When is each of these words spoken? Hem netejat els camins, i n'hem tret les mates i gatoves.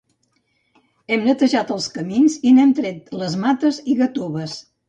Hem 1.15 1.27
netejat 1.27 1.75
els 1.77 1.87
camins, 1.99 2.39
i 2.53 2.57
n'hem 2.57 2.75
tret 2.83 3.15
les 3.23 3.39
mates 3.47 3.81
i 3.95 3.99
gatoves. 4.05 4.61